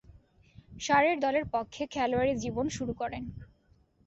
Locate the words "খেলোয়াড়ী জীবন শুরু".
1.93-2.93